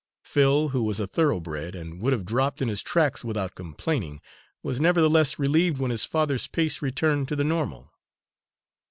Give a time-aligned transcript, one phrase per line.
[0.23, 4.19] Phil, who was a thoroughbred, and would have dropped in his tracks without complaining,
[4.63, 7.91] was nevertheless relieved when his father's pace returned to the normal.